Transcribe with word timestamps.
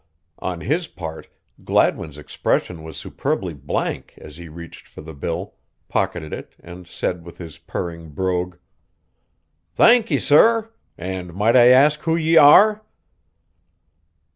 On 0.39 0.61
his 0.61 0.87
part, 0.87 1.27
Gladwin's 1.63 2.17
expression 2.17 2.81
was 2.81 2.97
superbly 2.97 3.53
blank 3.53 4.15
as 4.17 4.37
he 4.37 4.47
reached 4.49 4.87
for 4.87 5.01
the 5.01 5.13
bill, 5.13 5.53
pocketed 5.89 6.33
it 6.33 6.55
and 6.59 6.87
said 6.87 7.23
with 7.23 7.37
his 7.37 7.59
purring 7.59 8.09
brogue: 8.09 8.57
"Thank 9.75 10.09
ye, 10.09 10.17
sorr! 10.17 10.73
And 10.97 11.35
might 11.35 11.55
I 11.55 11.67
ask 11.67 11.99
who 11.99 12.15
ye 12.15 12.35
are?" 12.35 12.81